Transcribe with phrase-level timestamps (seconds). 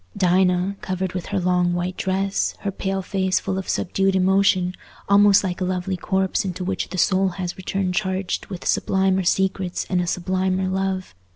[0.17, 4.73] Dinah, covered with her long white dress, her pale face full of subdued emotion,
[5.07, 9.85] almost like a lovely corpse into which the soul has returned charged with sublimer secrets
[9.91, 11.13] and a sublimer love.